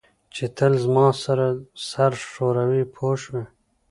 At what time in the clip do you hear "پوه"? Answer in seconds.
2.93-3.13